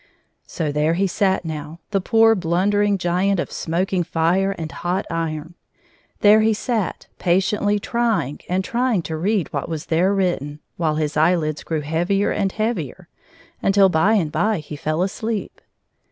[0.47, 5.53] So there he sat now, the poor, blundering giant of smoking fire and hot iron—
[6.21, 10.95] there he sat, pa tiently trying and tr3dng to read what was there written, while
[10.95, 13.09] his eyelids grew heavier and heavier,
[13.61, 15.61] until by and by he fell asleep.